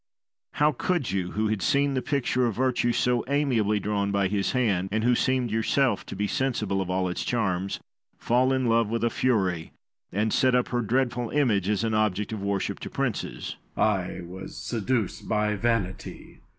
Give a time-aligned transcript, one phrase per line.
[0.53, 4.53] How could you, who had seen the picture of virtue so amiably drawn by his
[4.53, 7.79] hand, and who seemed yourself to be sensible of all its charms,
[8.17, 9.73] fall in love with a fury,
[10.11, 13.57] and set up her dreadful image as an object of worship to princes?
[13.77, 14.05] Machiavel.
[14.07, 16.39] I was seduced by vanity.